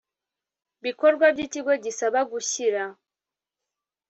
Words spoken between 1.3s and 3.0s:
by ikigo gisaba gushyira